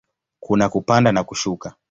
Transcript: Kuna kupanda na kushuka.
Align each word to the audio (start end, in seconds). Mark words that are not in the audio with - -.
Kuna 0.39 0.69
kupanda 0.69 1.11
na 1.11 1.23
kushuka. 1.23 1.75